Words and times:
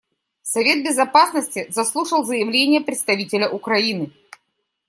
Совет 0.41 0.83
Безопасности 0.83 1.67
заслушал 1.69 2.23
заявление 2.23 2.81
представителя 2.81 3.47
Украины. 3.47 4.11